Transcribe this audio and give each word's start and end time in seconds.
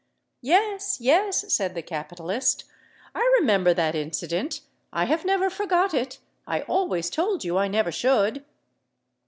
"Yes—yes," 0.41 1.53
said 1.53 1.75
the 1.75 1.83
capitalist: 1.83 2.63
"I 3.13 3.19
remember 3.39 3.71
that 3.71 3.93
incident—I 3.93 5.05
have 5.05 5.25
never 5.25 5.47
forgot 5.51 5.93
it—I 5.93 6.61
always 6.61 7.11
told 7.11 7.43
you 7.43 7.59
I 7.59 7.67
never 7.67 7.91
should." 7.91 8.43